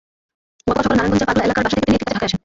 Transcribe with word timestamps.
গতকাল 0.67 0.83
সকালে 0.83 0.97
নারায়ণগঞ্জের 0.99 1.27
পাগলা 1.29 1.43
এলাকার 1.47 1.63
বাসা 1.65 1.75
থেকে 1.77 1.85
তিনি 1.85 1.95
একটি 1.97 2.05
কাজে 2.05 2.11
ঢাকায় 2.13 2.27
আসেন। 2.29 2.39